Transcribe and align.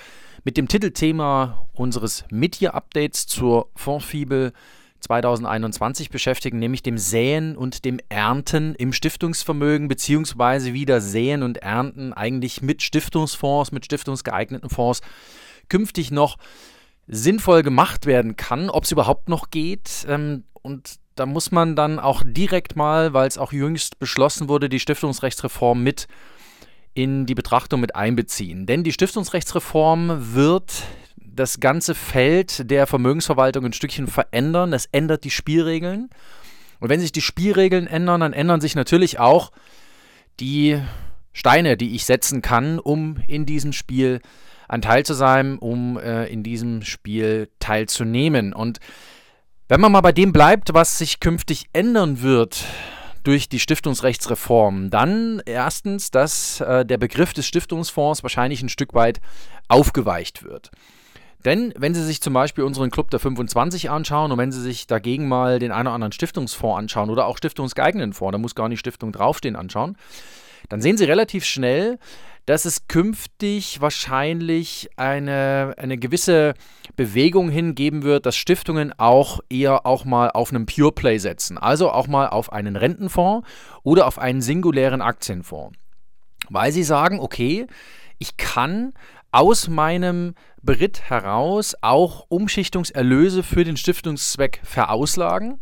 mit 0.42 0.56
dem 0.56 0.68
Titelthema 0.68 1.68
unseres 1.74 2.24
Mid-Year-Updates 2.30 3.26
zur 3.26 3.68
Fondsfibel 3.76 4.54
2021 5.00 6.08
beschäftigen, 6.08 6.58
nämlich 6.58 6.82
dem 6.82 6.96
Säen 6.96 7.58
und 7.58 7.84
dem 7.84 8.00
Ernten 8.08 8.74
im 8.74 8.94
Stiftungsvermögen, 8.94 9.88
beziehungsweise 9.88 10.72
wieder 10.72 11.02
Säen 11.02 11.42
und 11.42 11.58
Ernten 11.58 12.14
eigentlich 12.14 12.62
mit 12.62 12.82
Stiftungsfonds, 12.82 13.70
mit 13.70 13.84
stiftungsgeeigneten 13.84 14.70
Fonds 14.70 15.02
künftig 15.68 16.10
noch 16.10 16.38
sinnvoll 17.06 17.62
gemacht 17.62 18.06
werden 18.06 18.36
kann, 18.36 18.70
ob 18.70 18.84
es 18.84 18.92
überhaupt 18.92 19.28
noch 19.28 19.50
geht. 19.50 20.06
Ähm, 20.08 20.44
und 20.62 20.96
da 21.14 21.26
muss 21.26 21.52
man 21.52 21.76
dann 21.76 21.98
auch 21.98 22.22
direkt 22.26 22.76
mal, 22.76 23.12
weil 23.12 23.28
es 23.28 23.38
auch 23.38 23.52
jüngst 23.52 23.98
beschlossen 23.98 24.48
wurde, 24.48 24.68
die 24.68 24.80
Stiftungsrechtsreform 24.80 25.82
mit 25.82 26.08
in 26.94 27.26
die 27.26 27.34
Betrachtung 27.34 27.80
mit 27.80 27.96
einbeziehen. 27.96 28.66
Denn 28.66 28.84
die 28.84 28.92
Stiftungsrechtsreform 28.92 30.34
wird 30.34 30.84
das 31.16 31.58
ganze 31.58 31.94
Feld 31.94 32.70
der 32.70 32.86
Vermögensverwaltung 32.86 33.64
ein 33.64 33.72
Stückchen 33.72 34.06
verändern. 34.06 34.72
Es 34.72 34.86
ändert 34.92 35.24
die 35.24 35.30
Spielregeln. 35.30 36.08
Und 36.80 36.88
wenn 36.88 37.00
sich 37.00 37.12
die 37.12 37.20
Spielregeln 37.20 37.86
ändern, 37.86 38.20
dann 38.20 38.32
ändern 38.32 38.60
sich 38.60 38.76
natürlich 38.76 39.18
auch 39.18 39.50
die 40.40 40.80
Steine, 41.32 41.76
die 41.76 41.94
ich 41.96 42.04
setzen 42.04 42.42
kann, 42.42 42.78
um 42.78 43.18
in 43.26 43.46
diesem 43.46 43.72
Spiel 43.72 44.20
ein 44.68 44.82
Teil 44.82 45.04
zu 45.04 45.14
sein, 45.14 45.58
um 45.58 45.98
äh, 45.98 46.26
in 46.26 46.42
diesem 46.42 46.82
Spiel 46.82 47.48
teilzunehmen. 47.58 48.52
Und 48.52 48.78
wenn 49.68 49.80
man 49.80 49.92
mal 49.92 50.00
bei 50.00 50.12
dem 50.12 50.32
bleibt, 50.32 50.74
was 50.74 50.98
sich 50.98 51.20
künftig 51.20 51.66
ändern 51.72 52.22
wird 52.22 52.64
durch 53.22 53.48
die 53.48 53.60
Stiftungsrechtsreform, 53.60 54.90
dann 54.90 55.42
erstens, 55.46 56.10
dass 56.10 56.60
äh, 56.60 56.84
der 56.84 56.98
Begriff 56.98 57.32
des 57.32 57.46
Stiftungsfonds 57.46 58.22
wahrscheinlich 58.22 58.62
ein 58.62 58.68
Stück 58.68 58.92
weit 58.94 59.20
aufgeweicht 59.68 60.42
wird. 60.42 60.70
Denn 61.44 61.74
wenn 61.76 61.94
Sie 61.94 62.04
sich 62.04 62.22
zum 62.22 62.32
Beispiel 62.32 62.64
unseren 62.64 62.90
Club 62.90 63.10
der 63.10 63.20
25 63.20 63.90
anschauen 63.90 64.32
und 64.32 64.38
wenn 64.38 64.52
Sie 64.52 64.60
sich 64.60 64.86
dagegen 64.86 65.28
mal 65.28 65.58
den 65.58 65.72
einen 65.72 65.88
oder 65.88 65.94
anderen 65.94 66.12
Stiftungsfonds 66.12 66.78
anschauen 66.78 67.10
oder 67.10 67.26
auch 67.26 67.36
stiftungsgeeigneten 67.36 68.14
Fonds, 68.14 68.32
da 68.32 68.38
muss 68.38 68.54
gar 68.54 68.68
nicht 68.68 68.80
Stiftung 68.80 69.12
draufstehen, 69.12 69.56
anschauen, 69.56 69.96
dann 70.70 70.80
sehen 70.80 70.96
Sie 70.96 71.04
relativ 71.04 71.44
schnell, 71.44 71.98
dass 72.46 72.64
es 72.64 72.88
künftig 72.88 73.80
wahrscheinlich 73.80 74.90
eine, 74.96 75.74
eine 75.78 75.96
gewisse 75.96 76.54
Bewegung 76.96 77.48
hingeben 77.48 78.02
wird, 78.02 78.26
dass 78.26 78.36
Stiftungen 78.36 78.92
auch 78.98 79.40
eher 79.48 79.86
auch 79.86 80.04
mal 80.04 80.30
auf 80.30 80.50
einem 80.50 80.66
Pure 80.66 80.92
Play 80.92 81.18
setzen. 81.18 81.56
Also 81.56 81.90
auch 81.90 82.06
mal 82.06 82.28
auf 82.28 82.52
einen 82.52 82.76
Rentenfonds 82.76 83.48
oder 83.82 84.06
auf 84.06 84.18
einen 84.18 84.42
singulären 84.42 85.00
Aktienfonds. 85.00 85.78
Weil 86.50 86.72
sie 86.72 86.84
sagen, 86.84 87.20
okay, 87.20 87.66
ich 88.18 88.36
kann 88.36 88.92
aus 89.32 89.68
meinem 89.68 90.34
Beritt 90.62 91.10
heraus 91.10 91.74
auch 91.80 92.26
Umschichtungserlöse 92.28 93.42
für 93.42 93.64
den 93.64 93.76
Stiftungszweck 93.76 94.60
verauslagen. 94.62 95.60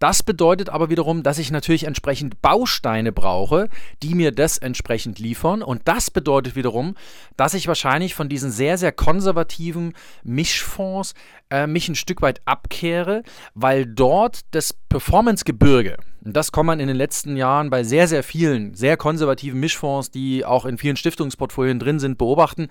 Das 0.00 0.22
bedeutet 0.22 0.70
aber 0.70 0.88
wiederum, 0.88 1.22
dass 1.22 1.38
ich 1.38 1.50
natürlich 1.50 1.84
entsprechend 1.84 2.40
Bausteine 2.40 3.12
brauche, 3.12 3.68
die 4.02 4.14
mir 4.14 4.32
das 4.32 4.56
entsprechend 4.56 5.18
liefern. 5.18 5.62
Und 5.62 5.82
das 5.84 6.10
bedeutet 6.10 6.56
wiederum, 6.56 6.96
dass 7.36 7.52
ich 7.52 7.68
wahrscheinlich 7.68 8.14
von 8.14 8.30
diesen 8.30 8.50
sehr, 8.50 8.78
sehr 8.78 8.92
konservativen 8.92 9.92
Mischfonds 10.24 11.12
äh, 11.50 11.66
mich 11.66 11.86
ein 11.90 11.96
Stück 11.96 12.22
weit 12.22 12.40
abkehre, 12.46 13.22
weil 13.54 13.84
dort 13.84 14.40
das 14.52 14.72
Performancegebirge, 14.72 15.98
und 16.24 16.34
das 16.34 16.50
kann 16.50 16.64
man 16.64 16.80
in 16.80 16.88
den 16.88 16.96
letzten 16.96 17.36
Jahren 17.36 17.68
bei 17.68 17.84
sehr, 17.84 18.08
sehr 18.08 18.22
vielen 18.22 18.74
sehr 18.74 18.96
konservativen 18.96 19.60
Mischfonds, 19.60 20.10
die 20.10 20.46
auch 20.46 20.64
in 20.64 20.78
vielen 20.78 20.96
Stiftungsportfolien 20.96 21.78
drin 21.78 21.98
sind, 21.98 22.16
beobachten, 22.16 22.68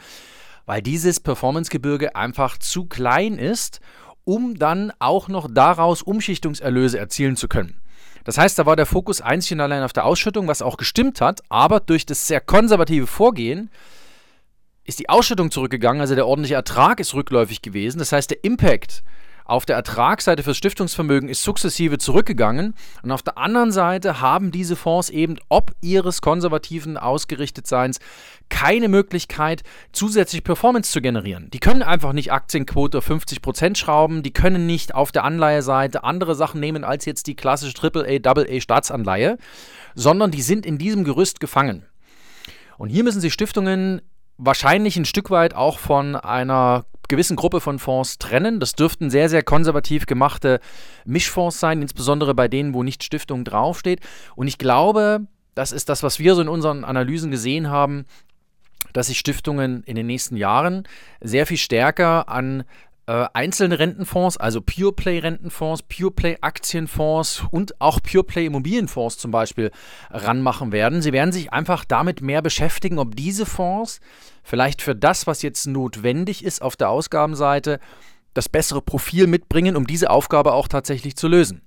weil 0.65 0.81
dieses 0.81 1.19
Performancegebirge 1.19 2.15
einfach 2.15 2.57
zu 2.57 2.85
klein 2.85 3.37
ist 3.37 3.81
um 4.29 4.59
dann 4.59 4.93
auch 4.99 5.27
noch 5.27 5.47
daraus 5.51 6.03
Umschichtungserlöse 6.03 6.99
erzielen 6.99 7.35
zu 7.35 7.47
können. 7.47 7.81
Das 8.25 8.37
heißt, 8.37 8.59
da 8.59 8.67
war 8.67 8.75
der 8.75 8.85
Fokus 8.85 9.21
einzig 9.21 9.53
und 9.53 9.61
allein 9.61 9.81
auf 9.81 9.91
der 9.91 10.05
Ausschüttung, 10.05 10.47
was 10.47 10.61
auch 10.61 10.77
gestimmt 10.77 11.19
hat, 11.19 11.41
aber 11.49 11.79
durch 11.79 12.05
das 12.05 12.27
sehr 12.27 12.39
konservative 12.39 13.07
Vorgehen 13.07 13.71
ist 14.83 14.99
die 14.99 15.09
Ausschüttung 15.09 15.49
zurückgegangen, 15.49 15.99
also 15.99 16.13
der 16.13 16.27
ordentliche 16.27 16.53
Ertrag 16.53 16.99
ist 16.99 17.15
rückläufig 17.15 17.63
gewesen. 17.63 17.97
Das 17.97 18.11
heißt, 18.11 18.29
der 18.29 18.43
Impact 18.43 19.01
auf 19.49 19.65
der 19.65 19.75
Ertragsseite 19.75 20.43
fürs 20.43 20.57
Stiftungsvermögen 20.57 21.27
ist 21.27 21.43
sukzessive 21.43 21.97
zurückgegangen 21.97 22.75
und 23.01 23.11
auf 23.11 23.23
der 23.23 23.37
anderen 23.37 23.71
Seite 23.71 24.21
haben 24.21 24.51
diese 24.51 24.75
Fonds 24.75 25.09
eben 25.09 25.37
ob 25.49 25.71
ihres 25.81 26.21
konservativen 26.21 26.97
Ausgerichtetseins 26.97 27.99
keine 28.49 28.87
Möglichkeit, 28.87 29.63
zusätzlich 29.91 30.43
Performance 30.43 30.91
zu 30.91 31.01
generieren. 31.01 31.49
Die 31.51 31.59
können 31.59 31.83
einfach 31.83 32.13
nicht 32.13 32.31
Aktienquote 32.31 32.99
auf 32.99 33.09
50% 33.09 33.75
schrauben, 33.75 34.23
die 34.23 34.33
können 34.33 34.65
nicht 34.65 34.93
auf 34.93 35.11
der 35.11 35.23
Anleiheseite 35.23 36.03
andere 36.03 36.35
Sachen 36.35 36.59
nehmen 36.59 36.83
als 36.83 37.05
jetzt 37.05 37.27
die 37.27 37.35
klassische 37.35 37.75
AAA, 37.81 38.19
AA 38.23 38.61
Staatsanleihe, 38.61 39.37
sondern 39.95 40.31
die 40.31 40.41
sind 40.41 40.65
in 40.65 40.77
diesem 40.77 41.03
Gerüst 41.03 41.39
gefangen. 41.39 41.85
Und 42.77 42.89
hier 42.89 43.03
müssen 43.03 43.21
sich 43.21 43.33
Stiftungen 43.33 44.01
wahrscheinlich 44.37 44.95
ein 44.95 45.05
Stück 45.05 45.29
weit 45.31 45.53
auch 45.53 45.79
von 45.79 46.15
einer 46.15 46.85
gewissen 47.09 47.35
Gruppe 47.35 47.59
von 47.59 47.79
Fonds 47.79 48.17
trennen. 48.17 48.59
Das 48.59 48.73
dürften 48.73 49.09
sehr, 49.09 49.27
sehr 49.27 49.43
konservativ 49.43 50.05
gemachte 50.05 50.59
Mischfonds 51.05 51.59
sein, 51.59 51.81
insbesondere 51.81 52.33
bei 52.33 52.47
denen, 52.47 52.73
wo 52.73 52.83
nicht 52.83 53.03
Stiftung 53.03 53.43
draufsteht. 53.43 53.99
Und 54.35 54.47
ich 54.47 54.57
glaube, 54.57 55.21
das 55.55 55.73
ist 55.73 55.89
das, 55.89 56.03
was 56.03 56.19
wir 56.19 56.35
so 56.35 56.41
in 56.41 56.47
unseren 56.47 56.85
Analysen 56.85 57.31
gesehen 57.31 57.69
haben, 57.69 58.05
dass 58.93 59.07
sich 59.07 59.19
Stiftungen 59.19 59.83
in 59.83 59.95
den 59.95 60.07
nächsten 60.07 60.37
Jahren 60.37 60.87
sehr 61.21 61.45
viel 61.45 61.57
stärker 61.57 62.29
an 62.29 62.63
äh, 63.09 63.27
einzelne 63.33 63.79
Rentenfonds, 63.79 64.37
also 64.37 64.61
Pure 64.61 64.93
Play 64.93 65.17
Rentenfonds, 65.17 65.81
Pure 65.81 66.11
Play 66.11 66.37
Aktienfonds 66.41 67.43
und 67.49 67.81
auch 67.81 67.99
Pure 68.03 68.23
Play 68.23 68.45
Immobilienfonds 68.45 69.17
zum 69.17 69.31
Beispiel 69.31 69.71
ranmachen 70.11 70.71
werden. 70.71 71.01
Sie 71.01 71.11
werden 71.11 71.31
sich 71.31 71.51
einfach 71.51 71.85
damit 71.85 72.21
mehr 72.21 72.43
beschäftigen, 72.43 72.99
ob 72.99 73.15
diese 73.15 73.47
Fonds 73.47 73.99
vielleicht 74.43 74.83
für 74.83 74.95
das, 74.95 75.25
was 75.25 75.41
jetzt 75.41 75.65
notwendig 75.65 76.45
ist 76.45 76.61
auf 76.61 76.75
der 76.75 76.91
Ausgabenseite, 76.91 77.79
das 78.35 78.47
bessere 78.47 78.83
Profil 78.83 79.25
mitbringen, 79.25 79.75
um 79.75 79.87
diese 79.87 80.11
Aufgabe 80.11 80.53
auch 80.53 80.67
tatsächlich 80.67 81.15
zu 81.15 81.27
lösen. 81.27 81.63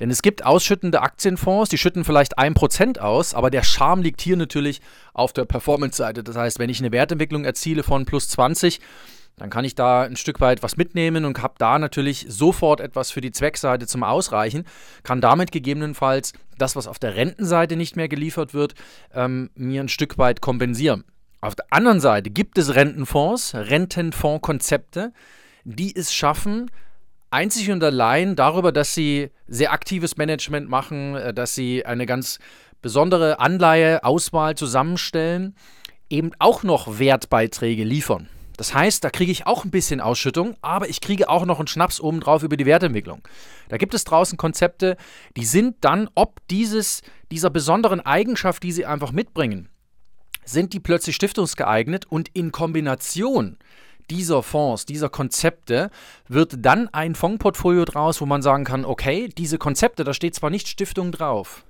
Denn 0.00 0.10
es 0.10 0.22
gibt 0.22 0.44
ausschüttende 0.44 1.02
Aktienfonds, 1.02 1.70
die 1.70 1.78
schütten 1.78 2.02
vielleicht 2.02 2.36
1% 2.36 2.98
aus, 2.98 3.32
aber 3.32 3.50
der 3.50 3.62
Charme 3.62 4.02
liegt 4.02 4.20
hier 4.20 4.36
natürlich 4.36 4.80
auf 5.12 5.32
der 5.32 5.44
Performance-Seite. 5.44 6.24
Das 6.24 6.34
heißt, 6.34 6.58
wenn 6.58 6.68
ich 6.68 6.80
eine 6.80 6.90
Wertentwicklung 6.90 7.44
erziele 7.44 7.84
von 7.84 8.04
plus 8.06 8.28
20, 8.28 8.80
dann 9.36 9.50
kann 9.50 9.64
ich 9.64 9.74
da 9.74 10.02
ein 10.02 10.16
Stück 10.16 10.40
weit 10.40 10.62
was 10.62 10.76
mitnehmen 10.76 11.24
und 11.24 11.42
habe 11.42 11.54
da 11.58 11.78
natürlich 11.78 12.26
sofort 12.28 12.80
etwas 12.80 13.10
für 13.10 13.20
die 13.20 13.32
Zweckseite 13.32 13.86
zum 13.86 14.04
Ausreichen, 14.04 14.64
kann 15.02 15.20
damit 15.20 15.50
gegebenenfalls 15.50 16.32
das, 16.56 16.76
was 16.76 16.86
auf 16.86 16.98
der 16.98 17.16
Rentenseite 17.16 17.76
nicht 17.76 17.96
mehr 17.96 18.08
geliefert 18.08 18.54
wird, 18.54 18.74
ähm, 19.12 19.50
mir 19.54 19.80
ein 19.80 19.88
Stück 19.88 20.18
weit 20.18 20.40
kompensieren. 20.40 21.04
Auf 21.40 21.54
der 21.54 21.66
anderen 21.70 22.00
Seite 22.00 22.30
gibt 22.30 22.58
es 22.58 22.74
Rentenfonds, 22.74 23.54
Rentenfondskonzepte, 23.54 25.12
die 25.64 25.94
es 25.94 26.14
schaffen, 26.14 26.70
einzig 27.30 27.70
und 27.70 27.82
allein 27.82 28.36
darüber, 28.36 28.70
dass 28.70 28.94
sie 28.94 29.30
sehr 29.48 29.72
aktives 29.72 30.16
Management 30.16 30.68
machen, 30.68 31.16
äh, 31.16 31.34
dass 31.34 31.54
sie 31.54 31.84
eine 31.84 32.06
ganz 32.06 32.38
besondere 32.80 33.40
Anleiheauswahl 33.40 34.54
zusammenstellen, 34.54 35.56
eben 36.08 36.30
auch 36.38 36.62
noch 36.62 36.98
Wertbeiträge 36.98 37.82
liefern. 37.82 38.28
Das 38.56 38.74
heißt, 38.74 39.02
da 39.02 39.10
kriege 39.10 39.32
ich 39.32 39.46
auch 39.46 39.64
ein 39.64 39.70
bisschen 39.70 40.00
Ausschüttung, 40.00 40.56
aber 40.62 40.88
ich 40.88 41.00
kriege 41.00 41.28
auch 41.28 41.44
noch 41.44 41.58
einen 41.58 41.66
Schnaps 41.66 42.00
obendrauf 42.00 42.42
über 42.42 42.56
die 42.56 42.66
Wertentwicklung. 42.66 43.22
Da 43.68 43.76
gibt 43.76 43.94
es 43.94 44.04
draußen 44.04 44.38
Konzepte, 44.38 44.96
die 45.36 45.44
sind 45.44 45.76
dann, 45.80 46.08
ob 46.14 46.40
dieses, 46.48 47.02
dieser 47.30 47.50
besonderen 47.50 48.00
Eigenschaft, 48.00 48.62
die 48.62 48.72
sie 48.72 48.86
einfach 48.86 49.12
mitbringen, 49.12 49.68
sind 50.44 50.72
die 50.72 50.80
plötzlich 50.80 51.16
stiftungsgeeignet 51.16 52.06
und 52.06 52.28
in 52.34 52.52
Kombination 52.52 53.58
dieser 54.10 54.42
Fonds, 54.42 54.84
dieser 54.84 55.08
Konzepte, 55.08 55.90
wird 56.28 56.56
dann 56.58 56.88
ein 56.88 57.14
Fondsportfolio 57.14 57.84
draus, 57.84 58.20
wo 58.20 58.26
man 58.26 58.42
sagen 58.42 58.64
kann, 58.64 58.84
okay, 58.84 59.28
diese 59.28 59.58
Konzepte, 59.58 60.04
da 60.04 60.12
steht 60.12 60.34
zwar 60.34 60.50
nicht 60.50 60.68
Stiftung 60.68 61.10
drauf. 61.10 61.64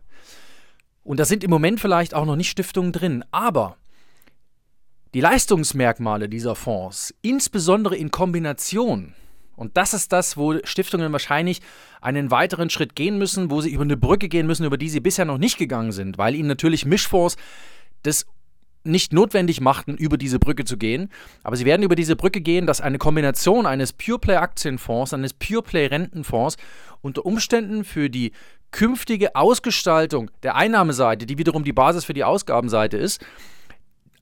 Und 1.05 1.21
da 1.21 1.25
sind 1.25 1.45
im 1.45 1.51
Moment 1.51 1.81
vielleicht 1.81 2.15
auch 2.15 2.25
noch 2.25 2.37
nicht 2.37 2.51
Stiftungen 2.51 2.93
drin, 2.93 3.25
aber 3.31 3.77
die 5.15 5.21
Leistungsmerkmale 5.21 6.29
dieser 6.29 6.57
Fonds, 6.57 7.15
insbesondere 7.23 7.97
in 7.97 8.11
Kombination, 8.11 9.15
und 9.57 9.77
das 9.77 9.95
ist 9.95 10.13
das, 10.13 10.37
wo 10.37 10.59
Stiftungen 10.65 11.13
wahrscheinlich 11.13 11.63
einen 12.01 12.33
weiteren 12.33 12.69
Schritt 12.69 12.97
gehen 12.97 13.17
müssen, 13.17 13.49
wo 13.49 13.61
sie 13.61 13.71
über 13.71 13.85
eine 13.85 13.97
Brücke 13.97 14.29
gehen 14.29 14.49
müssen, 14.49 14.65
über 14.65 14.77
die 14.77 14.89
sie 14.89 14.99
bisher 14.99 15.25
noch 15.25 15.39
nicht 15.39 15.57
gegangen 15.57 15.93
sind, 15.93 16.19
weil 16.19 16.35
ihnen 16.35 16.49
natürlich 16.49 16.85
Mischfonds 16.85 17.37
das 18.03 18.27
nicht 18.83 19.13
notwendig 19.13 19.61
machten, 19.61 19.97
über 19.97 20.19
diese 20.19 20.41
Brücke 20.41 20.65
zu 20.65 20.77
gehen. 20.77 21.09
Aber 21.45 21.57
sie 21.57 21.65
werden 21.65 21.85
über 21.85 21.95
diese 21.95 22.17
Brücke 22.17 22.41
gehen, 22.41 22.67
dass 22.67 22.81
eine 22.81 22.99
Kombination 22.99 23.65
eines 23.65 23.93
Pure 23.93 24.19
Play 24.19 24.37
Aktienfonds, 24.37 25.15
eines 25.15 25.33
Pure 25.33 25.63
Play 25.63 25.87
Rentenfonds 25.87 26.57
unter 27.01 27.25
Umständen 27.25 27.85
für 27.85 28.11
die 28.11 28.33
künftige 28.73 29.37
Ausgestaltung 29.37 30.33
der 30.43 30.57
Einnahmeseite, 30.57 31.25
die 31.25 31.39
wiederum 31.39 31.63
die 31.63 31.73
Basis 31.73 32.05
für 32.05 32.13
die 32.13 32.25
Ausgabenseite 32.25 32.97
ist, 32.97 33.25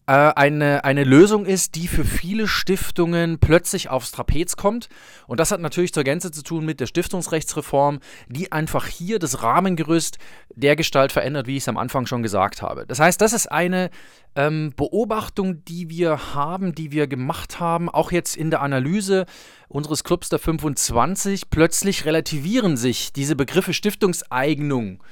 äh, 0.06 0.12
eine, 0.12 0.84
eine 0.84 1.04
Lösung 1.04 1.46
ist, 1.46 1.76
die 1.76 1.86
für 1.86 2.04
viele 2.04 2.48
Stiftungen 2.48 3.38
plötzlich 3.38 3.88
aufs 3.88 4.10
Trapez 4.10 4.56
kommt. 4.56 4.88
Und 5.28 5.38
das 5.38 5.52
hat 5.52 5.60
natürlich 5.60 5.92
zur 5.92 6.02
Gänze 6.02 6.32
zu 6.32 6.42
tun 6.42 6.64
mit 6.64 6.80
der 6.80 6.86
Stiftungsrechtsreform, 6.86 8.00
die 8.28 8.50
einfach 8.50 8.86
hier 8.86 9.20
das 9.20 9.42
Rahmengerüst 9.42 10.18
der 10.54 10.74
Gestalt 10.74 11.12
verändert, 11.12 11.46
wie 11.46 11.56
ich 11.56 11.62
es 11.62 11.68
am 11.68 11.78
Anfang 11.78 12.06
schon 12.06 12.22
gesagt 12.22 12.62
habe. 12.62 12.84
Das 12.86 12.98
heißt, 12.98 13.20
das 13.20 13.32
ist 13.32 13.46
eine 13.50 13.90
ähm, 14.34 14.72
Beobachtung, 14.76 15.64
die 15.64 15.88
wir 15.88 16.34
haben, 16.34 16.74
die 16.74 16.90
wir 16.90 17.06
gemacht 17.06 17.60
haben, 17.60 17.88
auch 17.88 18.10
jetzt 18.10 18.36
in 18.36 18.50
der 18.50 18.60
Analyse 18.60 19.26
unseres 19.68 20.02
Clubs 20.02 20.28
der 20.28 20.40
25. 20.40 21.48
Plötzlich 21.48 22.04
relativieren 22.06 22.76
sich 22.76 23.12
diese 23.12 23.36
Begriffe 23.36 23.72
Stiftungseignung, 23.72 25.02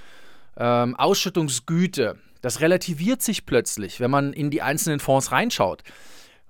ähm, 0.56 0.96
Ausschüttungsgüte, 0.96 2.18
das 2.40 2.60
relativiert 2.60 3.22
sich 3.22 3.46
plötzlich, 3.46 4.00
wenn 4.00 4.10
man 4.10 4.32
in 4.32 4.50
die 4.50 4.62
einzelnen 4.62 5.00
Fonds 5.00 5.32
reinschaut. 5.32 5.82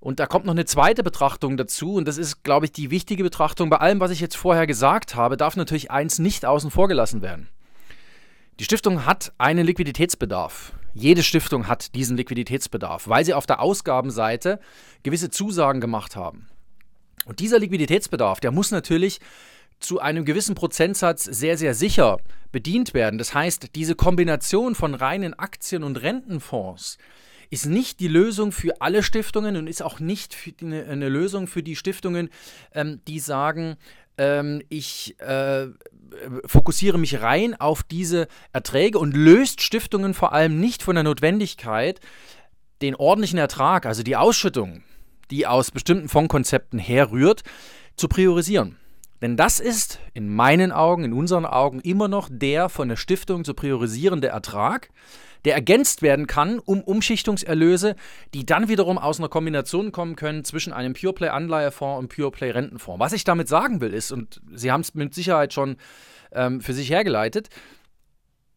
Und 0.01 0.19
da 0.19 0.27
kommt 0.27 0.47
noch 0.47 0.55
eine 0.55 0.65
zweite 0.65 1.03
Betrachtung 1.03 1.57
dazu, 1.57 1.95
und 1.95 2.09
das 2.09 2.17
ist, 2.17 2.43
glaube 2.43 2.67
ich, 2.67 2.73
die 2.73 2.91
wichtige 2.91 3.23
Betrachtung. 3.23 3.69
Bei 3.69 3.79
allem, 3.79 4.01
was 4.01 4.11
ich 4.11 4.21
jetzt 4.21 4.37
vorher 4.37 4.67
gesagt 4.67 5.15
habe, 5.15 5.37
darf 5.37 5.57
natürlich 5.57 5.91
eins 5.91 6.19
nicht 6.19 6.47
außen 6.47 6.71
vor 6.71 6.89
gelassen 6.89 7.21
werden. 7.21 7.49
Die 8.59 8.65
Stiftung 8.65 9.05
hat 9.05 9.33
einen 9.39 9.67
Liquiditätsbedarf. 9.67 10.73
Jede 10.95 11.23
Stiftung 11.23 11.69
hat 11.69 11.95
diesen 11.95 12.17
Liquiditätsbedarf, 12.17 13.09
weil 13.09 13.25
sie 13.25 13.35
auf 13.35 13.47
der 13.47 13.61
Ausgabenseite 13.61 14.59
gewisse 15.03 15.31
Zusagen 15.31 15.81
gemacht 15.81 16.17
haben. 16.17 16.49
Und 17.27 17.41
dieser 17.41 17.59
Liquiditätsbedarf, 17.59 18.41
der 18.41 18.51
muss 18.51 18.71
natürlich 18.71 19.21
zu 19.81 19.99
einem 19.99 20.25
gewissen 20.25 20.55
Prozentsatz 20.55 21.25
sehr, 21.25 21.59
sehr 21.59 21.75
sicher 21.75 22.19
bedient 22.53 22.95
werden. 22.95 23.19
Das 23.19 23.35
heißt, 23.35 23.75
diese 23.75 23.95
Kombination 23.95 24.75
von 24.75 24.95
reinen 24.95 25.35
Aktien- 25.35 25.85
und 25.85 26.01
Rentenfonds 26.03 26.99
ist 27.51 27.67
nicht 27.67 27.99
die 27.99 28.09
Lösung 28.09 28.53
für 28.53 28.81
alle 28.81 29.03
Stiftungen 29.03 29.57
und 29.57 29.67
ist 29.67 29.83
auch 29.83 29.99
nicht 29.99 30.37
eine, 30.61 30.85
eine, 30.85 31.09
Lösung 31.09 31.49
für 31.49 31.63
die 31.63 31.75
Stiftungen, 31.75 32.31
ähm, 32.73 33.01
die 33.09 33.19
sagen, 33.19 33.77
ähm, 34.19 34.63
ich 34.69 35.19
äh, 35.21 35.67
fokussiere 36.45 36.99
mich 36.99 37.21
rein 37.23 37.61
auf 37.61 37.83
diese 37.83 38.29
Erträge 38.53 38.99
und 38.99 39.17
löst 39.17 39.63
Stiftungen 39.63 40.15
vor 40.15 40.33
allem 40.33 40.61
nicht 40.61 40.83
von 40.83 40.95
der 40.95 41.05
Notwendigkeit, 41.05 42.01
den 42.83 42.95
ordentlichen 42.95 43.39
Ertrag, 43.39 43.85
also 43.85 44.05
die 44.05 44.17
Ausschüttung, 44.17 44.83
die 45.31 45.47
aus 45.47 45.73
bestimmten 45.73 46.09
Fondskonzepten 46.09 46.79
herrührt, 46.79 47.43
zu 47.97 48.09
priorisieren. 48.09 48.77
Denn 49.23 49.37
das 49.37 49.61
ist 49.61 50.01
in 50.15 50.35
meinen 50.35 50.73
Augen, 50.73 51.05
in 51.05 51.13
unseren 51.13 51.45
Augen 51.45 51.81
immer 51.81 52.09
noch 52.09 52.29
der 52.31 52.69
von 52.69 52.89
der 52.89 52.97
Stiftung 52.97 53.45
zu 53.45 53.55
priorisierende 53.55 54.29
Ertrag, 54.29 54.91
der 55.45 55.55
ergänzt 55.55 56.03
werden 56.03 56.27
kann 56.27 56.59
um 56.59 56.83
Umschichtungserlöse, 56.83 57.97
die 58.35 58.45
dann 58.45 58.69
wiederum 58.69 58.99
aus 58.99 59.19
einer 59.19 59.29
Kombination 59.29 59.93
kommen 59.93 60.17
können 60.17 60.45
zwischen 60.45 60.73
einem 60.73 60.95
Pure 60.95 61.15
Play 61.15 61.29
Anleihefonds 61.29 61.99
und 61.99 62.15
Pure 62.15 62.31
Play 62.31 62.51
Rentenfonds. 62.51 63.01
Was 63.01 63.13
ich 63.13 63.25
damit 63.25 63.49
sagen 63.49 63.81
will, 63.81 63.93
ist, 63.93 64.13
und 64.13 64.41
Sie 64.53 64.71
haben 64.71 64.83
es 64.83 64.95
mit 64.95 65.15
Sicherheit 65.15 65.53
schon 65.53 65.77
ähm, 66.33 66.61
für 66.61 66.75
sich 66.75 66.91
hergeleitet, 66.91 67.49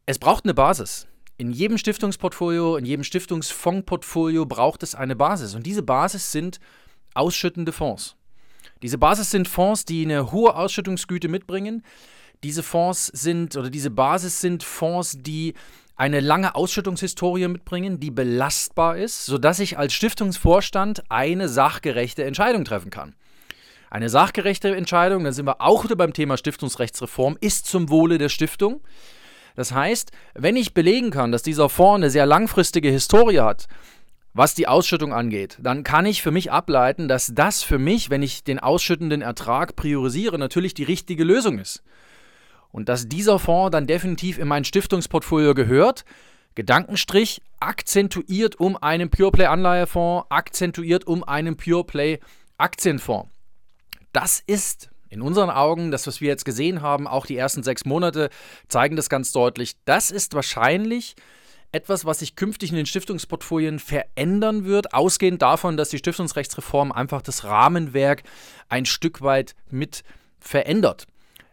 es 0.05 0.19
braucht 0.19 0.43
eine 0.43 0.53
Basis. 0.53 1.07
In 1.37 1.51
jedem 1.51 1.77
Stiftungsportfolio, 1.77 2.75
in 2.75 2.85
jedem 2.85 3.03
Stiftungsfondsportfolio 3.03 4.45
braucht 4.45 4.83
es 4.83 4.95
eine 4.95 5.15
Basis. 5.15 5.55
Und 5.55 5.65
diese 5.65 5.83
Basis 5.83 6.31
sind 6.31 6.59
ausschüttende 7.15 7.71
Fonds. 7.71 8.15
Diese 8.83 8.97
Basis 8.97 9.31
sind 9.31 9.47
Fonds, 9.47 9.85
die 9.85 10.03
eine 10.03 10.33
hohe 10.33 10.55
Ausschüttungsgüte 10.55 11.29
mitbringen. 11.29 11.83
Diese 12.43 12.63
Fonds 12.63 13.07
sind 13.07 13.55
oder 13.55 13.69
diese 13.69 13.89
Basis 13.89 14.41
sind 14.41 14.61
Fonds, 14.61 15.17
die 15.17 15.53
eine 15.95 16.19
lange 16.19 16.53
Ausschüttungshistorie 16.53 17.47
mitbringen, 17.47 18.01
die 18.01 18.11
belastbar 18.11 18.97
ist, 18.97 19.25
sodass 19.25 19.59
ich 19.59 19.77
als 19.77 19.93
Stiftungsvorstand 19.93 21.03
eine 21.09 21.47
sachgerechte 21.47 22.25
Entscheidung 22.25 22.65
treffen 22.65 22.89
kann. 22.89 23.15
Eine 23.89 24.09
sachgerechte 24.09 24.75
Entscheidung, 24.75 25.23
da 25.23 25.31
sind 25.31 25.45
wir 25.45 25.61
auch 25.61 25.85
wieder 25.85 25.95
beim 25.95 26.11
Thema 26.11 26.35
Stiftungsrechtsreform, 26.35 27.37
ist 27.39 27.67
zum 27.67 27.89
Wohle 27.89 28.17
der 28.17 28.29
Stiftung. 28.29 28.81
Das 29.55 29.71
heißt, 29.71 30.11
wenn 30.33 30.57
ich 30.57 30.73
belegen 30.73 31.11
kann, 31.11 31.31
dass 31.31 31.43
dieser 31.43 31.69
Fonds 31.69 31.97
eine 31.97 32.09
sehr 32.09 32.25
langfristige 32.25 32.89
Historie 32.89 33.39
hat, 33.39 33.67
was 34.33 34.55
die 34.55 34.67
Ausschüttung 34.67 35.13
angeht, 35.13 35.57
dann 35.61 35.83
kann 35.83 36.05
ich 36.05 36.21
für 36.21 36.31
mich 36.31 36.51
ableiten, 36.51 37.07
dass 37.07 37.31
das 37.35 37.63
für 37.63 37.77
mich, 37.77 38.09
wenn 38.09 38.23
ich 38.23 38.43
den 38.43 38.59
ausschüttenden 38.59 39.21
Ertrag 39.21 39.75
priorisiere, 39.75 40.39
natürlich 40.39 40.73
die 40.73 40.83
richtige 40.83 41.23
Lösung 41.23 41.59
ist. 41.59 41.83
Und 42.71 42.89
dass 42.89 43.07
dieser 43.07 43.37
Fonds 43.37 43.71
dann 43.71 43.85
definitiv 43.85 44.39
in 44.39 44.47
mein 44.47 44.65
Stiftungsportfolio 44.65 45.53
gehört, 45.53 46.05
Gedankenstrich 46.55 47.41
akzentuiert 47.59 48.59
um 48.59 48.75
einen 48.77 49.09
PurePlay 49.09 49.45
Anleihefonds, 49.45 50.27
akzentuiert 50.29 51.05
um 51.05 51.23
einen 51.23 51.55
PurePlay 51.55 52.19
Aktienfonds. 52.57 53.29
Das 54.11 54.41
ist 54.45 54.89
in 55.09 55.21
unseren 55.21 55.51
Augen, 55.51 55.91
das, 55.91 56.07
was 56.07 56.21
wir 56.21 56.29
jetzt 56.29 56.45
gesehen 56.45 56.81
haben, 56.81 57.07
auch 57.07 57.27
die 57.27 57.37
ersten 57.37 57.61
sechs 57.61 57.85
Monate 57.85 58.29
zeigen 58.67 58.95
das 58.95 59.09
ganz 59.09 59.31
deutlich, 59.31 59.75
das 59.85 60.09
ist 60.09 60.33
wahrscheinlich 60.33 61.15
etwas, 61.73 62.05
was 62.05 62.19
sich 62.19 62.35
künftig 62.35 62.69
in 62.69 62.77
den 62.77 62.85
Stiftungsportfolien 62.85 63.79
verändern 63.79 64.65
wird, 64.65 64.93
ausgehend 64.93 65.41
davon, 65.41 65.75
dass 65.75 65.89
die 65.89 65.97
Stiftungsrechtsreform 65.97 66.91
einfach 66.91 67.21
das 67.21 67.43
Rahmenwerk 67.43 68.23
ein 68.69 68.85
Stück 68.85 69.21
weit 69.21 69.55
mit 69.69 70.03
verändert. 70.39 71.07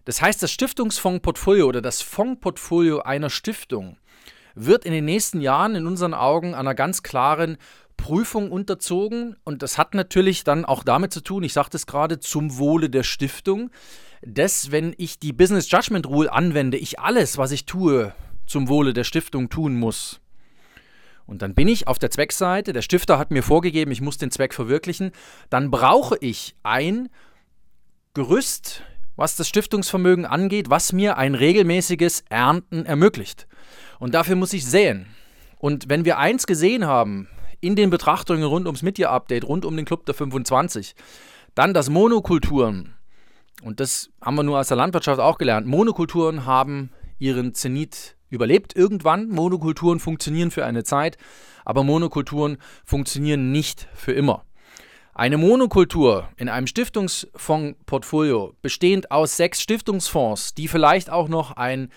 Das 0.05 0.23
heißt, 0.23 0.43
das 0.43 0.53
Stiftungsfondsportfolio 0.53 1.67
oder 1.67 1.81
das 1.81 2.03
Fondsportfolio 2.03 3.01
einer 3.01 3.31
Stiftung 3.31 3.97
wird 4.55 4.85
in 4.85 4.93
den 4.93 5.05
nächsten 5.05 5.41
Jahren 5.41 5.75
in 5.75 5.87
unseren 5.87 6.15
Augen 6.15 6.55
einer 6.55 6.75
ganz 6.75 7.03
klaren 7.03 7.57
Prüfung 7.97 8.51
unterzogen. 8.51 9.37
Und 9.45 9.63
das 9.63 9.79
hat 9.79 9.95
natürlich 9.95 10.45
dann 10.45 10.65
auch 10.65 10.85
damit 10.85 11.13
zu 11.13 11.21
tun, 11.23 11.43
ich 11.45 11.53
sagte 11.53 11.77
es 11.77 11.87
gerade, 11.87 12.19
zum 12.19 12.59
Wohle 12.59 12.91
der 12.91 13.05
Stiftung, 13.05 13.71
dass, 14.23 14.71
wenn 14.71 14.95
ich 14.99 15.19
die 15.19 15.33
Business 15.33 15.71
Judgment 15.71 16.07
Rule 16.07 16.33
anwende, 16.33 16.77
ich 16.77 16.99
alles, 16.99 17.39
was 17.39 17.53
ich 17.53 17.65
tue, 17.65 18.13
zum 18.51 18.69
Wohle 18.69 18.93
der 18.93 19.05
Stiftung 19.05 19.49
tun 19.49 19.75
muss. 19.79 20.21
Und 21.27 21.43
dann 21.43 21.55
bin 21.55 21.69
ich 21.69 21.87
auf 21.87 21.99
der 21.99 22.11
Zweckseite, 22.11 22.73
der 22.73 22.83
Stifter 22.83 23.19
hat 23.19 23.31
mir 23.31 23.45
vorgegeben, 23.45 23.93
ich 23.93 24.01
muss 24.01 24.19
den 24.19 24.33
Zweck 24.33 24.53
verwirklichen, 24.53 25.13
dann 25.49 25.71
brauche 25.71 26.17
ich 26.21 26.57
ein 26.65 27.09
Gerüst, 28.15 28.83
was 29.15 29.37
das 29.37 29.49
Stiftungsvermögen 29.49 30.27
angeht, 30.27 30.71
was 30.71 30.93
mir 30.93 31.17
ein 31.17 31.37
regelmäßiges 31.37 32.25
Ernten 32.29 32.85
ermöglicht. 32.85 33.47
Und 34.01 34.15
dafür 34.15 34.35
muss 34.35 34.53
ich 34.53 34.67
säen. 34.67 35.07
Und 35.59 35.89
wenn 35.89 36.05
wir 36.05 36.19
eins 36.19 36.47
gesehen 36.47 36.87
haben 36.87 37.29
in 37.61 37.77
den 37.77 37.91
Betrachtungen 37.91 38.43
rund 38.43 38.67
ums 38.67 38.83
Midyear-Update, 38.83 39.45
rund 39.45 39.65
um 39.65 39.77
den 39.77 39.85
Club 39.85 40.07
der 40.07 40.15
25, 40.15 40.97
dann, 41.55 41.75
dass 41.75 41.91
Monokulturen, 41.91 42.95
und 43.63 43.79
das 43.79 44.11
haben 44.21 44.35
wir 44.35 44.43
nur 44.43 44.59
aus 44.59 44.69
der 44.69 44.79
Landwirtschaft 44.79 45.21
auch 45.21 45.39
gelernt, 45.39 45.67
Monokulturen 45.69 46.47
haben 46.47 46.91
ihren 47.19 47.55
Zenit 47.55 48.17
überlebt 48.31 48.75
irgendwann. 48.75 49.29
Monokulturen 49.29 50.01
funktionieren 50.01 50.51
für 50.51 50.65
eine 50.65 50.85
Zeit, 50.85 51.19
aber 51.65 51.85
Monokulturen 51.85 52.59
funktionieren 52.85 53.53
nicht 53.53 53.89
für 53.95 54.13
immer. 54.13 54.45
Eine 55.13 55.37
Monokultur 55.37 56.29
in 56.37 56.49
einem 56.49 56.67
Stiftungsfondsportfolio 56.67 58.55
bestehend 58.63 59.11
aus 59.11 59.37
sechs 59.37 59.61
Stiftungsfonds, 59.61 60.55
die 60.55 60.69
vielleicht 60.69 61.11
auch 61.11 61.29
noch 61.29 61.53
ein 61.53 61.91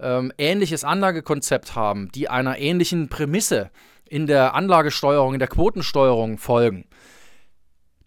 ähm, 0.00 0.32
ähnliches 0.38 0.84
Anlagekonzept 0.84 1.74
haben, 1.74 2.12
die 2.12 2.28
einer 2.28 2.58
ähnlichen 2.58 3.08
Prämisse 3.08 3.70
in 4.08 4.26
der 4.26 4.54
Anlagesteuerung, 4.54 5.34
in 5.34 5.38
der 5.38 5.48
Quotensteuerung 5.48 6.38
folgen, 6.38 6.84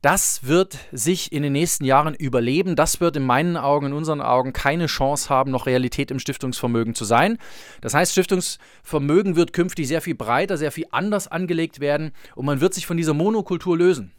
das 0.01 0.48
wird 0.48 0.79
sich 0.91 1.31
in 1.31 1.43
den 1.43 1.53
nächsten 1.53 1.86
Jahren 1.86 2.15
überleben. 2.15 2.75
Das 2.75 3.00
wird 3.01 3.15
in 3.17 3.24
meinen 3.24 3.55
Augen, 3.55 3.88
in 3.88 3.93
unseren 3.93 4.22
Augen 4.22 4.51
keine 4.51 4.88
Chance 4.88 5.29
haben, 5.29 5.51
noch 5.51 5.67
Realität 5.67 6.10
im 6.10 6.17
Stiftungsvermögen 6.17 6.96
zu 6.96 7.05
sein. 7.05 7.38
Das 7.81 7.93
heißt, 7.93 8.12
Stiftungsvermögen 8.12 9.36
wird 9.36 9.53
künftig 9.53 9.88
sehr 9.88 10.01
viel 10.01 10.15
breiter, 10.15 10.58
sehr 10.58 10.72
viel 10.72 10.88
anders 10.89 11.27
angelegt 11.27 11.79
werden 11.79 12.13
und 12.36 12.46
man 12.46 12.62
wird 12.62 12.74
sich 12.74 12.88
von 12.88 12.98
dieser 12.98 13.13
Monokultur 13.13 13.77
lösen. 13.77 14.12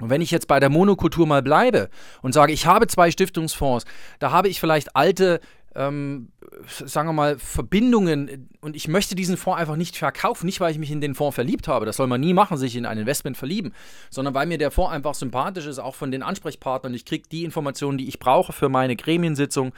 Und 0.00 0.10
wenn 0.10 0.22
ich 0.22 0.32
jetzt 0.32 0.48
bei 0.48 0.58
der 0.58 0.70
Monokultur 0.70 1.26
mal 1.28 1.42
bleibe 1.42 1.88
und 2.22 2.32
sage, 2.32 2.52
ich 2.52 2.66
habe 2.66 2.88
zwei 2.88 3.12
Stiftungsfonds, 3.12 3.84
da 4.18 4.32
habe 4.32 4.48
ich 4.48 4.58
vielleicht 4.58 4.96
alte 4.96 5.40
ähm, 5.74 6.28
sagen 6.66 7.08
wir 7.08 7.12
mal, 7.12 7.38
Verbindungen 7.38 8.48
und 8.60 8.76
ich 8.76 8.88
möchte 8.88 9.14
diesen 9.14 9.36
Fonds 9.36 9.60
einfach 9.60 9.76
nicht 9.76 9.96
verkaufen, 9.96 10.46
nicht 10.46 10.60
weil 10.60 10.72
ich 10.72 10.78
mich 10.78 10.90
in 10.90 11.00
den 11.00 11.14
Fonds 11.14 11.34
verliebt 11.34 11.68
habe, 11.68 11.86
das 11.86 11.96
soll 11.96 12.06
man 12.06 12.20
nie 12.20 12.34
machen, 12.34 12.56
sich 12.56 12.76
in 12.76 12.86
ein 12.86 12.98
Investment 12.98 13.36
verlieben, 13.36 13.72
sondern 14.10 14.34
weil 14.34 14.46
mir 14.46 14.58
der 14.58 14.70
Fonds 14.70 14.92
einfach 14.92 15.14
sympathisch 15.14 15.66
ist, 15.66 15.78
auch 15.78 15.94
von 15.94 16.10
den 16.10 16.22
Ansprechpartnern. 16.22 16.92
Ich 16.94 17.04
kriege 17.04 17.28
die 17.30 17.44
Informationen, 17.44 17.98
die 17.98 18.08
ich 18.08 18.18
brauche 18.18 18.52
für 18.52 18.68
meine 18.68 18.96
Gremiensitzung. 18.96 19.72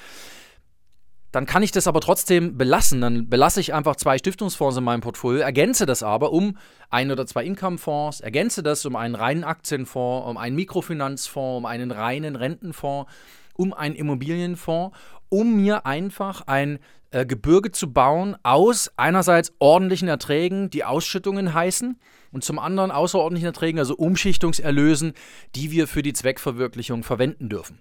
dann 1.34 1.46
kann 1.46 1.64
ich 1.64 1.72
das 1.72 1.88
aber 1.88 2.00
trotzdem 2.00 2.56
belassen. 2.56 3.00
Dann 3.00 3.28
belasse 3.28 3.60
ich 3.60 3.74
einfach 3.74 3.96
zwei 3.96 4.18
Stiftungsfonds 4.18 4.76
in 4.76 4.84
meinem 4.84 5.00
Portfolio, 5.00 5.40
ergänze 5.40 5.84
das 5.84 6.04
aber 6.04 6.32
um 6.32 6.56
ein 6.90 7.10
oder 7.10 7.26
zwei 7.26 7.44
Income-Fonds, 7.44 8.20
ergänze 8.20 8.62
das 8.62 8.86
um 8.86 8.94
einen 8.94 9.16
reinen 9.16 9.42
Aktienfonds, 9.42 10.28
um 10.28 10.36
einen 10.36 10.54
Mikrofinanzfonds, 10.54 11.58
um 11.58 11.66
einen 11.66 11.90
reinen 11.90 12.36
Rentenfonds, 12.36 13.10
um 13.54 13.72
einen 13.72 13.94
Immobilienfonds, 13.94 14.96
um 15.28 15.56
mir 15.56 15.86
einfach 15.86 16.46
ein 16.46 16.78
äh, 17.14 17.24
Gebirge 17.24 17.70
zu 17.70 17.92
bauen 17.92 18.36
aus 18.42 18.90
einerseits 18.96 19.52
ordentlichen 19.60 20.08
Erträgen, 20.08 20.68
die 20.70 20.84
Ausschüttungen 20.84 21.54
heißen, 21.54 21.96
und 22.34 22.42
zum 22.42 22.58
anderen 22.58 22.90
außerordentlichen 22.90 23.46
Erträgen, 23.46 23.78
also 23.78 23.94
Umschichtungserlösen, 23.94 25.14
die 25.54 25.70
wir 25.70 25.86
für 25.86 26.02
die 26.02 26.12
Zweckverwirklichung 26.12 27.04
verwenden 27.04 27.48
dürfen. 27.48 27.78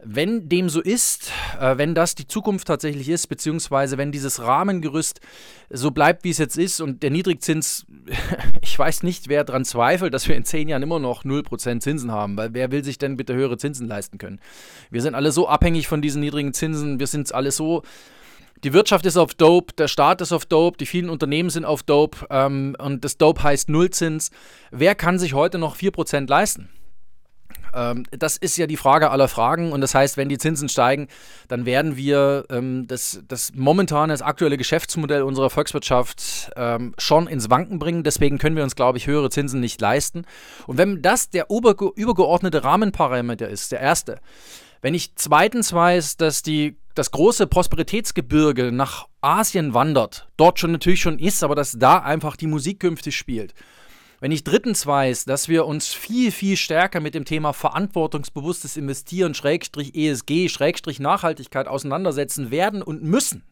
Wenn 0.00 0.48
dem 0.48 0.68
so 0.68 0.80
ist, 0.80 1.32
äh, 1.60 1.76
wenn 1.76 1.96
das 1.96 2.14
die 2.14 2.28
Zukunft 2.28 2.68
tatsächlich 2.68 3.08
ist, 3.08 3.26
beziehungsweise 3.26 3.98
wenn 3.98 4.12
dieses 4.12 4.40
Rahmengerüst 4.40 5.20
so 5.70 5.90
bleibt, 5.90 6.22
wie 6.22 6.30
es 6.30 6.38
jetzt 6.38 6.56
ist 6.56 6.80
und 6.80 7.02
der 7.02 7.10
Niedrigzins, 7.10 7.84
ich 8.62 8.78
weiß 8.78 9.02
nicht, 9.02 9.28
wer 9.28 9.42
daran 9.42 9.64
zweifelt, 9.64 10.14
dass 10.14 10.28
wir 10.28 10.36
in 10.36 10.44
zehn 10.44 10.68
Jahren 10.68 10.84
immer 10.84 11.00
noch 11.00 11.24
0% 11.24 11.80
Zinsen 11.80 12.12
haben, 12.12 12.36
weil 12.36 12.54
wer 12.54 12.70
will 12.70 12.84
sich 12.84 12.98
denn 12.98 13.16
bitte 13.16 13.34
höhere 13.34 13.58
Zinsen 13.58 13.88
leisten 13.88 14.18
können? 14.18 14.38
Wir 14.90 15.02
sind 15.02 15.16
alle 15.16 15.32
so 15.32 15.48
abhängig 15.48 15.88
von 15.88 16.00
diesen 16.00 16.20
niedrigen 16.20 16.54
Zinsen, 16.54 17.00
wir 17.00 17.08
sind 17.08 17.34
alle 17.34 17.50
so 17.50 17.82
die 18.64 18.72
Wirtschaft 18.72 19.06
ist 19.06 19.16
auf 19.16 19.34
Dope, 19.34 19.74
der 19.74 19.88
Staat 19.88 20.20
ist 20.20 20.32
auf 20.32 20.46
Dope, 20.46 20.78
die 20.78 20.86
vielen 20.86 21.10
Unternehmen 21.10 21.50
sind 21.50 21.64
auf 21.64 21.82
Dope 21.82 22.26
ähm, 22.30 22.76
und 22.78 23.04
das 23.04 23.16
Dope 23.16 23.42
heißt 23.42 23.68
Nullzins. 23.68 24.30
Wer 24.70 24.94
kann 24.94 25.18
sich 25.18 25.34
heute 25.34 25.58
noch 25.58 25.76
4% 25.76 26.28
leisten? 26.28 26.68
Ähm, 27.74 28.04
das 28.10 28.36
ist 28.36 28.56
ja 28.56 28.66
die 28.66 28.76
Frage 28.76 29.10
aller 29.10 29.28
Fragen 29.28 29.72
und 29.72 29.80
das 29.80 29.94
heißt, 29.94 30.16
wenn 30.16 30.28
die 30.28 30.38
Zinsen 30.38 30.68
steigen, 30.68 31.08
dann 31.48 31.66
werden 31.66 31.96
wir 31.96 32.44
ähm, 32.50 32.86
das, 32.86 33.22
das 33.28 33.52
momentane, 33.54 34.12
das 34.12 34.22
aktuelle 34.22 34.56
Geschäftsmodell 34.56 35.22
unserer 35.22 35.50
Volkswirtschaft 35.50 36.50
ähm, 36.56 36.94
schon 36.98 37.26
ins 37.26 37.50
Wanken 37.50 37.78
bringen. 37.78 38.02
Deswegen 38.02 38.38
können 38.38 38.56
wir 38.56 38.64
uns, 38.64 38.76
glaube 38.76 38.98
ich, 38.98 39.06
höhere 39.06 39.30
Zinsen 39.30 39.60
nicht 39.60 39.80
leisten. 39.80 40.24
Und 40.66 40.78
wenn 40.78 41.02
das 41.02 41.30
der 41.30 41.46
übergeordnete 41.48 42.64
Rahmenparameter 42.64 43.48
ist, 43.48 43.72
der 43.72 43.80
erste, 43.80 44.18
wenn 44.80 44.94
ich 44.94 45.14
zweitens 45.16 45.72
weiß, 45.72 46.16
dass 46.16 46.42
die 46.42 46.76
das 46.98 47.12
große 47.12 47.46
Prosperitätsgebirge 47.46 48.72
nach 48.72 49.06
Asien 49.20 49.72
wandert, 49.72 50.28
dort 50.36 50.58
schon 50.58 50.72
natürlich 50.72 51.00
schon 51.00 51.18
ist, 51.18 51.44
aber 51.44 51.54
dass 51.54 51.78
da 51.78 51.98
einfach 51.98 52.36
die 52.36 52.48
Musik 52.48 52.80
künftig 52.80 53.16
spielt. 53.16 53.54
Wenn 54.20 54.32
ich 54.32 54.42
drittens 54.42 54.84
weiß, 54.84 55.26
dass 55.26 55.48
wir 55.48 55.64
uns 55.66 55.94
viel, 55.94 56.32
viel 56.32 56.56
stärker 56.56 56.98
mit 56.98 57.14
dem 57.14 57.24
Thema 57.24 57.52
verantwortungsbewusstes 57.52 58.76
Investieren, 58.76 59.32
Schrägstrich 59.34 59.94
ESG, 59.94 60.48
Schrägstrich 60.48 60.98
Nachhaltigkeit 60.98 61.68
auseinandersetzen 61.68 62.50
werden 62.50 62.82
und 62.82 63.04
müssen, 63.04 63.44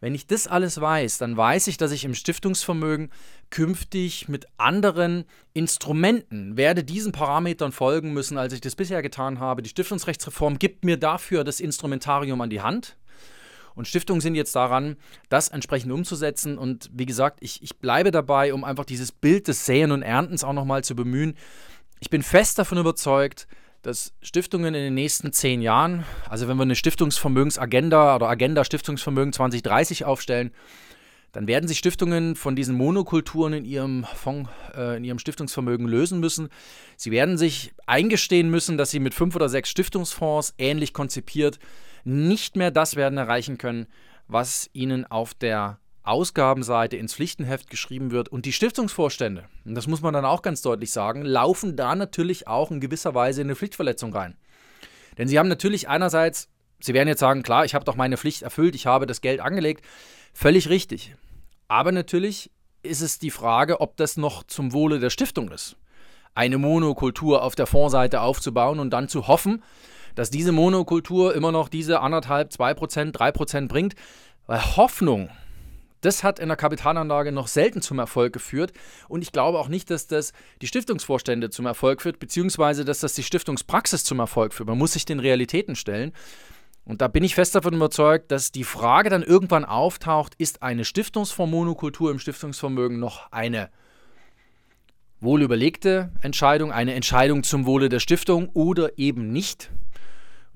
wenn 0.00 0.14
ich 0.14 0.26
das 0.26 0.46
alles 0.46 0.80
weiß, 0.80 1.18
dann 1.18 1.36
weiß 1.36 1.68
ich, 1.68 1.78
dass 1.78 1.90
ich 1.90 2.04
im 2.04 2.14
Stiftungsvermögen 2.14 3.10
künftig 3.50 4.28
mit 4.28 4.46
anderen 4.58 5.24
Instrumenten 5.54 6.56
werde 6.56 6.84
diesen 6.84 7.12
Parametern 7.12 7.72
folgen 7.72 8.12
müssen, 8.12 8.36
als 8.36 8.52
ich 8.52 8.60
das 8.60 8.76
bisher 8.76 9.00
getan 9.00 9.40
habe. 9.40 9.62
Die 9.62 9.70
Stiftungsrechtsreform 9.70 10.58
gibt 10.58 10.84
mir 10.84 10.98
dafür 10.98 11.44
das 11.44 11.60
Instrumentarium 11.60 12.40
an 12.40 12.50
die 12.50 12.60
Hand. 12.60 12.96
Und 13.74 13.86
Stiftungen 13.86 14.22
sind 14.22 14.34
jetzt 14.34 14.56
daran, 14.56 14.96
das 15.28 15.48
entsprechend 15.48 15.92
umzusetzen. 15.92 16.56
Und 16.56 16.90
wie 16.92 17.06
gesagt, 17.06 17.38
ich, 17.42 17.62
ich 17.62 17.76
bleibe 17.76 18.10
dabei, 18.10 18.54
um 18.54 18.64
einfach 18.64 18.86
dieses 18.86 19.12
Bild 19.12 19.48
des 19.48 19.66
Säen 19.66 19.92
und 19.92 20.02
Erntens 20.02 20.44
auch 20.44 20.54
nochmal 20.54 20.82
zu 20.82 20.96
bemühen. 20.96 21.34
Ich 22.00 22.10
bin 22.10 22.22
fest 22.22 22.58
davon 22.58 22.78
überzeugt, 22.78 23.46
dass 23.86 24.12
Stiftungen 24.20 24.74
in 24.74 24.82
den 24.82 24.94
nächsten 24.94 25.32
zehn 25.32 25.62
Jahren, 25.62 26.04
also 26.28 26.48
wenn 26.48 26.56
wir 26.56 26.64
eine 26.64 26.74
Stiftungsvermögensagenda 26.74 28.16
oder 28.16 28.28
Agenda 28.28 28.64
Stiftungsvermögen 28.64 29.32
2030 29.32 30.04
aufstellen, 30.04 30.50
dann 31.30 31.46
werden 31.46 31.68
sich 31.68 31.78
Stiftungen 31.78 32.34
von 32.34 32.56
diesen 32.56 32.74
Monokulturen 32.74 33.52
in 33.52 33.64
ihrem 33.64 34.02
Fonds, 34.02 34.50
äh, 34.74 34.96
in 34.96 35.04
ihrem 35.04 35.20
Stiftungsvermögen 35.20 35.86
lösen 35.86 36.18
müssen. 36.18 36.48
Sie 36.96 37.12
werden 37.12 37.38
sich 37.38 37.74
eingestehen 37.86 38.50
müssen, 38.50 38.76
dass 38.76 38.90
sie 38.90 38.98
mit 38.98 39.14
fünf 39.14 39.36
oder 39.36 39.48
sechs 39.48 39.70
Stiftungsfonds 39.70 40.54
ähnlich 40.58 40.92
konzipiert 40.92 41.60
nicht 42.02 42.56
mehr 42.56 42.72
das 42.72 42.96
werden 42.96 43.18
erreichen 43.18 43.56
können, 43.56 43.86
was 44.26 44.68
ihnen 44.72 45.04
auf 45.06 45.32
der 45.32 45.78
Ausgabenseite 46.06 46.96
ins 46.96 47.14
Pflichtenheft 47.14 47.70
geschrieben 47.70 48.10
wird. 48.10 48.28
Und 48.28 48.46
die 48.46 48.52
Stiftungsvorstände, 48.52 49.44
und 49.64 49.74
das 49.74 49.86
muss 49.86 50.02
man 50.02 50.14
dann 50.14 50.24
auch 50.24 50.42
ganz 50.42 50.62
deutlich 50.62 50.92
sagen, 50.92 51.22
laufen 51.22 51.76
da 51.76 51.94
natürlich 51.94 52.46
auch 52.46 52.70
in 52.70 52.80
gewisser 52.80 53.14
Weise 53.14 53.42
in 53.42 53.48
eine 53.48 53.56
Pflichtverletzung 53.56 54.12
rein. 54.12 54.36
Denn 55.18 55.28
sie 55.28 55.38
haben 55.38 55.48
natürlich 55.48 55.88
einerseits, 55.88 56.48
sie 56.80 56.94
werden 56.94 57.08
jetzt 57.08 57.20
sagen, 57.20 57.42
klar, 57.42 57.64
ich 57.64 57.74
habe 57.74 57.84
doch 57.84 57.96
meine 57.96 58.16
Pflicht 58.16 58.42
erfüllt, 58.42 58.74
ich 58.74 58.86
habe 58.86 59.06
das 59.06 59.20
Geld 59.20 59.40
angelegt. 59.40 59.84
Völlig 60.32 60.68
richtig. 60.68 61.16
Aber 61.68 61.92
natürlich 61.92 62.50
ist 62.82 63.00
es 63.00 63.18
die 63.18 63.30
Frage, 63.30 63.80
ob 63.80 63.96
das 63.96 64.16
noch 64.16 64.44
zum 64.44 64.72
Wohle 64.72 65.00
der 65.00 65.10
Stiftung 65.10 65.50
ist. 65.50 65.76
Eine 66.34 66.58
Monokultur 66.58 67.42
auf 67.42 67.54
der 67.54 67.66
Fondsseite 67.66 68.20
aufzubauen 68.20 68.78
und 68.78 68.90
dann 68.90 69.08
zu 69.08 69.26
hoffen, 69.26 69.62
dass 70.14 70.30
diese 70.30 70.52
Monokultur 70.52 71.34
immer 71.34 71.50
noch 71.50 71.68
diese 71.68 72.00
anderthalb, 72.00 72.52
zwei 72.52 72.74
Prozent, 72.74 73.18
drei 73.18 73.32
Prozent 73.32 73.68
bringt. 73.68 73.94
Weil 74.46 74.76
Hoffnung 74.76 75.30
das 76.06 76.24
hat 76.24 76.38
in 76.38 76.48
der 76.48 76.56
Kapitalanlage 76.56 77.32
noch 77.32 77.48
selten 77.48 77.82
zum 77.82 77.98
Erfolg 77.98 78.32
geführt. 78.32 78.72
Und 79.08 79.22
ich 79.22 79.32
glaube 79.32 79.58
auch 79.58 79.68
nicht, 79.68 79.90
dass 79.90 80.06
das 80.06 80.32
die 80.62 80.66
Stiftungsvorstände 80.66 81.50
zum 81.50 81.66
Erfolg 81.66 82.00
führt, 82.00 82.18
beziehungsweise 82.18 82.84
dass 82.84 83.00
das 83.00 83.14
die 83.14 83.22
Stiftungspraxis 83.22 84.04
zum 84.04 84.20
Erfolg 84.20 84.54
führt. 84.54 84.68
Man 84.68 84.78
muss 84.78 84.92
sich 84.92 85.04
den 85.04 85.20
Realitäten 85.20 85.76
stellen. 85.76 86.12
Und 86.84 87.02
da 87.02 87.08
bin 87.08 87.24
ich 87.24 87.34
fest 87.34 87.56
davon 87.56 87.74
überzeugt, 87.74 88.30
dass 88.30 88.52
die 88.52 88.62
Frage 88.62 89.10
dann 89.10 89.24
irgendwann 89.24 89.64
auftaucht, 89.64 90.34
ist 90.38 90.62
eine 90.62 90.84
Stiftungsfondsmonokultur 90.84 92.12
im 92.12 92.20
Stiftungsvermögen 92.20 93.00
noch 93.00 93.32
eine 93.32 93.70
wohlüberlegte 95.20 96.12
Entscheidung, 96.22 96.70
eine 96.70 96.94
Entscheidung 96.94 97.42
zum 97.42 97.66
Wohle 97.66 97.88
der 97.88 97.98
Stiftung 97.98 98.50
oder 98.50 98.98
eben 98.98 99.32
nicht. 99.32 99.72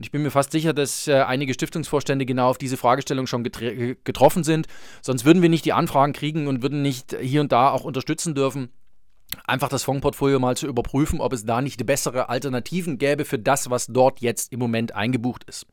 Und 0.00 0.06
ich 0.06 0.12
bin 0.12 0.22
mir 0.22 0.30
fast 0.30 0.50
sicher, 0.50 0.72
dass 0.72 1.08
äh, 1.08 1.20
einige 1.20 1.52
Stiftungsvorstände 1.52 2.24
genau 2.24 2.48
auf 2.48 2.56
diese 2.56 2.78
Fragestellung 2.78 3.26
schon 3.26 3.42
getroffen 3.42 4.44
sind. 4.44 4.66
Sonst 5.02 5.26
würden 5.26 5.42
wir 5.42 5.50
nicht 5.50 5.66
die 5.66 5.74
Anfragen 5.74 6.14
kriegen 6.14 6.46
und 6.46 6.62
würden 6.62 6.80
nicht 6.80 7.14
hier 7.20 7.42
und 7.42 7.52
da 7.52 7.70
auch 7.70 7.84
unterstützen 7.84 8.34
dürfen 8.34 8.70
einfach 9.46 9.68
das 9.68 9.84
Fondsportfolio 9.84 10.38
mal 10.38 10.56
zu 10.56 10.66
überprüfen, 10.66 11.20
ob 11.20 11.34
es 11.34 11.44
da 11.44 11.60
nicht 11.60 11.84
bessere 11.84 12.30
Alternativen 12.30 12.96
gäbe 12.96 13.26
für 13.26 13.38
das, 13.38 13.68
was 13.68 13.86
dort 13.88 14.20
jetzt 14.20 14.52
im 14.54 14.58
Moment 14.58 14.94
eingebucht 14.94 15.44
ist. 15.44 15.66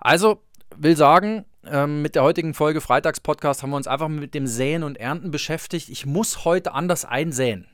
Also 0.00 0.42
will 0.76 0.96
sagen, 0.96 1.44
ähm, 1.64 2.02
mit 2.02 2.16
der 2.16 2.24
heutigen 2.24 2.54
Folge 2.54 2.80
Freitagspodcast 2.80 3.62
haben 3.62 3.70
wir 3.70 3.76
uns 3.76 3.86
einfach 3.86 4.08
mit 4.08 4.34
dem 4.34 4.48
Säen 4.48 4.82
und 4.82 4.98
Ernten 4.98 5.30
beschäftigt. 5.30 5.88
Ich 5.88 6.04
muss 6.04 6.44
heute 6.44 6.74
anders 6.74 7.04
einsäen, 7.04 7.68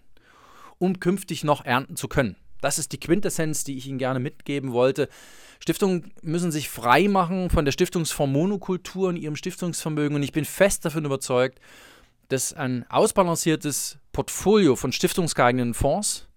um 0.79 1.01
künftig 1.01 1.43
noch 1.43 1.65
ernten 1.65 1.97
zu 1.97 2.07
können. 2.07 2.37
Das 2.61 2.79
ist 2.79 2.93
die 2.93 3.00
Quintessenz, 3.00 3.64
die 3.64 3.76
ich 3.76 3.87
Ihnen 3.87 3.99
gerne 3.99 4.21
mitgeben 4.21 4.73
wollte. 4.73 5.09
Stiftungen 5.61 6.12
müssen 6.23 6.50
sich 6.50 6.69
frei 6.69 7.09
machen 7.09 7.50
von 7.50 7.64
der 7.64 7.73
Stiftungsfondsmonokultur 7.73 9.11
in 9.11 9.17
ihrem 9.17 9.37
Stiftungsvermögen 9.37 10.17
und 10.17 10.23
ich 10.23 10.33
bin 10.33 10.45
fest 10.45 10.85
davon 10.85 11.05
überzeugt, 11.05 11.61
dass 12.29 12.55
ein 12.55 12.87
ausbalanciertes 12.88 13.99
Portfolio 14.12 14.76
von 14.76 14.93
stiftungsgeeigneten 14.93 15.75
Fonds 15.75 16.29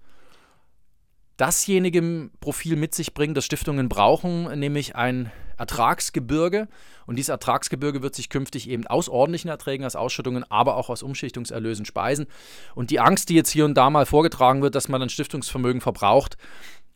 dasjenige 1.37 2.29
Profil 2.39 2.75
mit 2.75 2.93
sich 2.93 3.13
bringt, 3.13 3.37
das 3.37 3.45
Stiftungen 3.45 3.89
brauchen, 3.89 4.59
nämlich 4.59 4.95
ein 4.95 5.31
Ertragsgebirge. 5.57 6.67
Und 7.05 7.17
dieses 7.17 7.29
Ertragsgebirge 7.29 8.01
wird 8.01 8.15
sich 8.15 8.29
künftig 8.29 8.69
eben 8.69 8.87
aus 8.87 9.09
ordentlichen 9.09 9.49
Erträgen, 9.49 9.85
aus 9.85 9.95
Ausschüttungen, 9.95 10.45
aber 10.49 10.77
auch 10.77 10.89
aus 10.89 11.03
Umschichtungserlösen 11.03 11.85
speisen. 11.85 12.27
Und 12.75 12.89
die 12.89 12.99
Angst, 12.99 13.29
die 13.29 13.35
jetzt 13.35 13.49
hier 13.49 13.65
und 13.65 13.75
da 13.75 13.89
mal 13.89 14.05
vorgetragen 14.05 14.61
wird, 14.61 14.75
dass 14.75 14.87
man 14.87 15.01
ein 15.01 15.09
Stiftungsvermögen 15.09 15.81
verbraucht, 15.81 16.37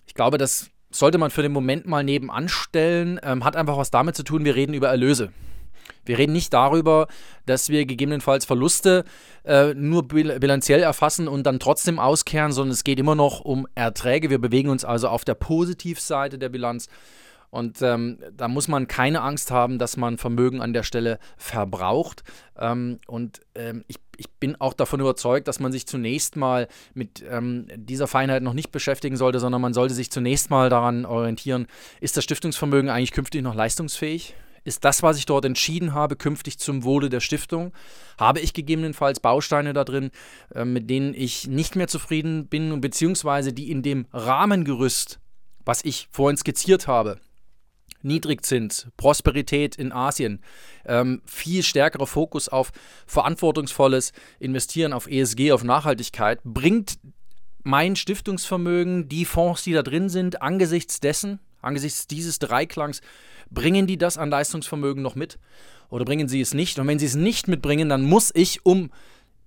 ich 0.05 0.13
glaube, 0.13 0.37
das 0.37 0.71
sollte 0.89 1.17
man 1.17 1.31
für 1.31 1.41
den 1.41 1.51
Moment 1.51 1.85
mal 1.85 2.03
nebenan 2.03 2.47
stellen, 2.47 3.19
ähm, 3.23 3.43
hat 3.43 3.55
einfach 3.55 3.77
was 3.77 3.91
damit 3.91 4.15
zu 4.15 4.23
tun, 4.23 4.45
wir 4.45 4.55
reden 4.55 4.73
über 4.73 4.87
Erlöse. 4.87 5.31
Wir 6.05 6.17
reden 6.17 6.33
nicht 6.33 6.53
darüber, 6.53 7.07
dass 7.45 7.69
wir 7.69 7.85
gegebenenfalls 7.85 8.45
Verluste 8.45 9.03
äh, 9.43 9.73
nur 9.73 10.07
bilanziell 10.07 10.81
erfassen 10.81 11.27
und 11.27 11.43
dann 11.43 11.59
trotzdem 11.59 11.99
auskehren, 11.99 12.51
sondern 12.51 12.73
es 12.73 12.83
geht 12.83 12.99
immer 12.99 13.15
noch 13.15 13.41
um 13.41 13.67
Erträge. 13.75 14.29
Wir 14.29 14.39
bewegen 14.39 14.69
uns 14.69 14.85
also 14.85 15.09
auf 15.09 15.25
der 15.25 15.35
Positivseite 15.35 16.37
der 16.37 16.49
Bilanz. 16.49 16.87
Und 17.49 17.81
ähm, 17.81 18.19
da 18.33 18.47
muss 18.47 18.67
man 18.67 18.87
keine 18.87 19.21
Angst 19.21 19.51
haben, 19.51 19.79
dass 19.79 19.97
man 19.97 20.17
Vermögen 20.17 20.61
an 20.61 20.73
der 20.73 20.83
Stelle 20.83 21.17
verbraucht. 21.37 22.23
Ähm, 22.57 22.99
und 23.07 23.41
ähm, 23.55 23.83
ich 23.87 23.97
ich 24.17 24.29
bin 24.31 24.59
auch 24.59 24.73
davon 24.73 24.99
überzeugt, 24.99 25.47
dass 25.47 25.59
man 25.59 25.71
sich 25.71 25.87
zunächst 25.87 26.35
mal 26.35 26.67
mit 26.93 27.23
ähm, 27.29 27.67
dieser 27.75 28.07
Feinheit 28.07 28.43
noch 28.43 28.53
nicht 28.53 28.71
beschäftigen 28.71 29.15
sollte, 29.15 29.39
sondern 29.39 29.61
man 29.61 29.73
sollte 29.73 29.93
sich 29.93 30.11
zunächst 30.11 30.49
mal 30.49 30.69
daran 30.69 31.05
orientieren, 31.05 31.67
ist 32.01 32.17
das 32.17 32.23
Stiftungsvermögen 32.23 32.89
eigentlich 32.89 33.11
künftig 33.11 33.43
noch 33.43 33.55
leistungsfähig? 33.55 34.35
Ist 34.63 34.83
das, 34.83 35.01
was 35.01 35.17
ich 35.17 35.25
dort 35.25 35.45
entschieden 35.45 35.93
habe, 35.93 36.17
künftig 36.17 36.59
zum 36.59 36.83
Wohle 36.83 37.09
der 37.09 37.21
Stiftung? 37.21 37.71
Habe 38.19 38.41
ich 38.41 38.53
gegebenenfalls 38.53 39.21
Bausteine 39.21 39.71
da 39.71 39.85
drin, 39.85 40.11
äh, 40.53 40.65
mit 40.65 40.89
denen 40.89 41.13
ich 41.13 41.47
nicht 41.47 41.75
mehr 41.77 41.87
zufrieden 41.87 42.47
bin, 42.47 42.81
beziehungsweise 42.81 43.53
die 43.53 43.71
in 43.71 43.81
dem 43.81 44.07
Rahmengerüst, 44.11 45.19
was 45.63 45.85
ich 45.85 46.09
vorhin 46.11 46.37
skizziert 46.37 46.87
habe, 46.87 47.17
Niedrigzins, 48.01 48.87
Prosperität 48.97 49.75
in 49.75 49.91
Asien, 49.91 50.41
ähm, 50.85 51.21
viel 51.25 51.63
stärkerer 51.63 52.07
Fokus 52.07 52.49
auf 52.49 52.71
verantwortungsvolles 53.05 54.13
Investieren, 54.39 54.93
auf 54.93 55.07
ESG, 55.07 55.51
auf 55.51 55.63
Nachhaltigkeit, 55.63 56.39
bringt 56.43 56.99
mein 57.63 57.95
Stiftungsvermögen, 57.95 59.09
die 59.09 59.25
Fonds, 59.25 59.63
die 59.63 59.73
da 59.73 59.83
drin 59.83 60.09
sind, 60.09 60.41
angesichts 60.41 60.99
dessen, 60.99 61.39
angesichts 61.61 62.07
dieses 62.07 62.39
Dreiklangs, 62.39 63.01
bringen 63.49 63.87
die 63.87 63.97
das 63.97 64.17
an 64.17 64.29
Leistungsvermögen 64.29 65.03
noch 65.03 65.15
mit? 65.15 65.37
Oder 65.89 66.05
bringen 66.05 66.27
sie 66.27 66.41
es 66.41 66.53
nicht? 66.53 66.79
Und 66.79 66.87
wenn 66.87 66.99
sie 66.99 67.05
es 67.05 67.15
nicht 67.15 67.47
mitbringen, 67.47 67.89
dann 67.89 68.03
muss 68.03 68.31
ich, 68.33 68.65
um 68.65 68.89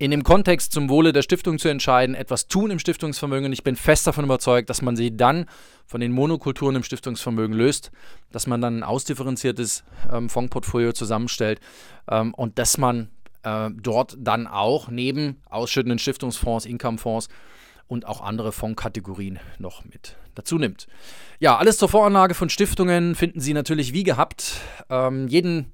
in 0.00 0.10
dem 0.10 0.24
Kontext 0.24 0.72
zum 0.72 0.88
Wohle 0.88 1.12
der 1.12 1.20
Stiftung 1.20 1.58
zu 1.58 1.68
entscheiden, 1.68 2.14
etwas 2.14 2.48
tun 2.48 2.70
im 2.70 2.78
Stiftungsvermögen. 2.78 3.52
Ich 3.52 3.62
bin 3.62 3.76
fest 3.76 4.06
davon 4.06 4.24
überzeugt, 4.24 4.70
dass 4.70 4.80
man 4.80 4.96
sie 4.96 5.14
dann 5.14 5.44
von 5.84 6.00
den 6.00 6.10
Monokulturen 6.10 6.74
im 6.74 6.82
Stiftungsvermögen 6.82 7.54
löst, 7.54 7.90
dass 8.32 8.46
man 8.46 8.62
dann 8.62 8.78
ein 8.78 8.82
ausdifferenziertes 8.82 9.84
ähm, 10.10 10.30
Fondsportfolio 10.30 10.92
zusammenstellt 10.92 11.60
ähm, 12.10 12.32
und 12.32 12.58
dass 12.58 12.78
man 12.78 13.10
äh, 13.42 13.68
dort 13.74 14.16
dann 14.18 14.46
auch 14.46 14.88
neben 14.88 15.42
ausschüttenden 15.50 15.98
Stiftungsfonds, 15.98 16.64
Incomefonds 16.64 17.28
und 17.86 18.06
auch 18.06 18.22
andere 18.22 18.52
Fondskategorien 18.52 19.38
noch 19.58 19.84
mit 19.84 20.16
dazu 20.34 20.56
nimmt. 20.56 20.86
Ja, 21.40 21.58
alles 21.58 21.76
zur 21.76 21.90
Voranlage 21.90 22.32
von 22.32 22.48
Stiftungen 22.48 23.14
finden 23.14 23.40
Sie 23.40 23.52
natürlich 23.52 23.92
wie 23.92 24.04
gehabt. 24.04 24.62
Ähm, 24.88 25.28
jeden 25.28 25.72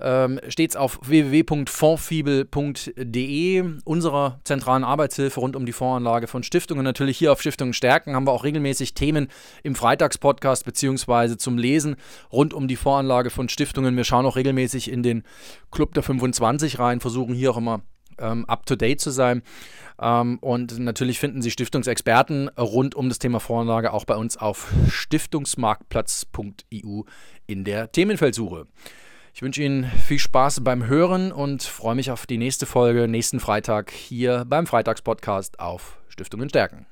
ähm, 0.00 0.40
steht 0.48 0.70
es 0.70 0.76
auf 0.76 0.98
www.fondsfibel.de, 1.02 3.64
unserer 3.84 4.40
zentralen 4.44 4.84
Arbeitshilfe 4.84 5.40
rund 5.40 5.56
um 5.56 5.66
die 5.66 5.72
Voranlage 5.72 6.26
von 6.26 6.42
Stiftungen. 6.42 6.84
Natürlich 6.84 7.18
hier 7.18 7.32
auf 7.32 7.40
Stiftungen 7.40 7.74
stärken 7.74 8.14
haben 8.14 8.26
wir 8.26 8.32
auch 8.32 8.44
regelmäßig 8.44 8.94
Themen 8.94 9.28
im 9.62 9.74
Freitagspodcast 9.74 10.64
beziehungsweise 10.64 11.36
zum 11.36 11.58
Lesen 11.58 11.96
rund 12.32 12.54
um 12.54 12.68
die 12.68 12.76
Voranlage 12.76 13.30
von 13.30 13.48
Stiftungen. 13.48 13.96
Wir 13.96 14.04
schauen 14.04 14.26
auch 14.26 14.36
regelmäßig 14.36 14.90
in 14.90 15.02
den 15.02 15.24
Club 15.70 15.94
der 15.94 16.02
25 16.02 16.78
rein, 16.78 17.00
versuchen 17.00 17.34
hier 17.34 17.50
auch 17.50 17.56
immer 17.56 17.80
ähm, 18.18 18.44
up-to-date 18.46 19.00
zu 19.00 19.10
sein. 19.10 19.42
Ähm, 20.00 20.38
und 20.40 20.78
natürlich 20.78 21.18
finden 21.18 21.42
Sie 21.42 21.50
Stiftungsexperten 21.50 22.48
rund 22.50 22.94
um 22.94 23.08
das 23.08 23.18
Thema 23.18 23.40
Voranlage 23.40 23.92
auch 23.92 24.04
bei 24.04 24.14
uns 24.16 24.36
auf 24.36 24.72
stiftungsmarktplatz.eu 24.88 27.02
in 27.46 27.64
der 27.64 27.90
Themenfeldsuche. 27.90 28.66
Ich 29.38 29.42
wünsche 29.42 29.62
Ihnen 29.62 29.84
viel 29.84 30.18
Spaß 30.18 30.64
beim 30.64 30.88
Hören 30.88 31.30
und 31.30 31.62
freue 31.62 31.94
mich 31.94 32.10
auf 32.10 32.26
die 32.26 32.38
nächste 32.38 32.66
Folge 32.66 33.06
nächsten 33.06 33.38
Freitag 33.38 33.92
hier 33.92 34.44
beim 34.44 34.66
Freitagspodcast 34.66 35.60
auf 35.60 35.96
Stiftungen 36.08 36.48
stärken. 36.48 36.86